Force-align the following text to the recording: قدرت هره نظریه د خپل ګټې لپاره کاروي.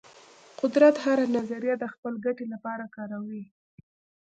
قدرت 0.61 0.95
هره 1.05 1.25
نظریه 1.37 1.75
د 1.79 1.85
خپل 1.93 2.13
ګټې 2.25 2.45
لپاره 2.53 2.85
کاروي. 2.95 3.43